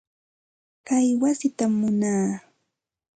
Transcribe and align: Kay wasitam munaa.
Kay 0.87 1.07
wasitam 1.21 1.71
munaa. 1.81 2.27